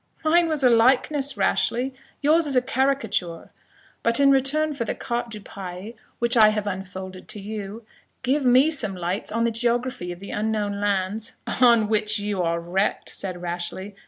"Mine 0.25 0.47
was 0.49 0.63
a 0.63 0.69
likeness, 0.71 1.37
Rashleigh; 1.37 1.91
yours 2.21 2.47
is 2.47 2.55
a 2.55 2.61
caricature. 2.63 3.51
But 4.01 4.19
in 4.19 4.31
return 4.31 4.73
for 4.73 4.83
the 4.83 4.95
carte 4.95 5.29
du 5.29 5.39
pays 5.39 5.93
which 6.17 6.35
I 6.35 6.49
have 6.49 6.65
unfolded 6.65 7.27
to 7.27 7.39
you, 7.39 7.83
give 8.23 8.43
me 8.43 8.71
some 8.71 8.95
lights 8.95 9.31
on 9.31 9.43
the 9.43 9.51
geography 9.51 10.11
of 10.11 10.19
the 10.19 10.31
unknown 10.31 10.79
lands" 10.81 11.33
"On 11.61 11.87
which 11.87 12.17
you 12.17 12.41
are 12.41 12.59
wrecked," 12.59 13.09
said 13.09 13.43
Rashleigh. 13.43 13.91